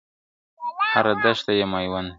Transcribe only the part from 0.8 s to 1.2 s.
هره